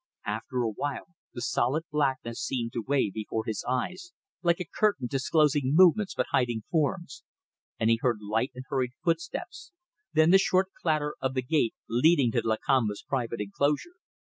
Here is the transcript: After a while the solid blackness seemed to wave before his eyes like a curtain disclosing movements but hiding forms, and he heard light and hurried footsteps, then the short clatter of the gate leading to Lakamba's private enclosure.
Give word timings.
After 0.25 0.63
a 0.63 0.69
while 0.69 1.09
the 1.35 1.43
solid 1.43 1.83
blackness 1.91 2.41
seemed 2.43 2.73
to 2.73 2.83
wave 2.87 3.13
before 3.13 3.45
his 3.45 3.63
eyes 3.69 4.13
like 4.41 4.59
a 4.59 4.65
curtain 4.65 5.05
disclosing 5.05 5.73
movements 5.75 6.15
but 6.15 6.25
hiding 6.31 6.63
forms, 6.71 7.23
and 7.79 7.87
he 7.91 7.99
heard 8.01 8.17
light 8.19 8.51
and 8.55 8.65
hurried 8.67 8.93
footsteps, 9.03 9.71
then 10.11 10.31
the 10.31 10.39
short 10.39 10.69
clatter 10.81 11.15
of 11.21 11.35
the 11.35 11.43
gate 11.43 11.75
leading 11.87 12.31
to 12.31 12.41
Lakamba's 12.43 13.03
private 13.07 13.41
enclosure. 13.41 13.97